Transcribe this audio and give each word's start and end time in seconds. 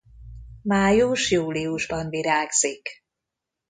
Május–júliusban 0.63 2.09
virágzik. 2.09 3.03